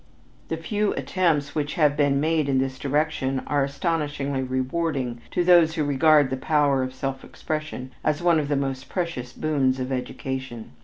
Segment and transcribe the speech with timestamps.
[0.47, 5.75] The few attempts which have been made in this direction are astonishingly rewarding to those
[5.75, 9.91] who regard the power of self expression as one of the most precious boons of
[9.91, 10.71] education.